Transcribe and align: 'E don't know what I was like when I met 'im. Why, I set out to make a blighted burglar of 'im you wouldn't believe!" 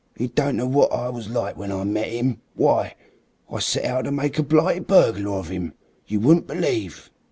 'E 0.19 0.25
don't 0.25 0.57
know 0.57 0.65
what 0.65 0.91
I 0.91 1.09
was 1.09 1.29
like 1.29 1.55
when 1.57 1.71
I 1.71 1.83
met 1.83 2.07
'im. 2.07 2.41
Why, 2.55 2.95
I 3.51 3.59
set 3.59 3.85
out 3.85 4.05
to 4.05 4.11
make 4.11 4.39
a 4.39 4.43
blighted 4.43 4.87
burglar 4.87 5.37
of 5.37 5.51
'im 5.51 5.73
you 6.07 6.19
wouldn't 6.19 6.47
believe!" 6.47 7.11